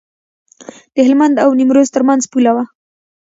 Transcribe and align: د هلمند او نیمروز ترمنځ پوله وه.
د 0.93 0.95
هلمند 1.07 1.35
او 1.43 1.49
نیمروز 1.59 1.87
ترمنځ 1.95 2.23
پوله 2.31 2.51
وه. 2.55 2.63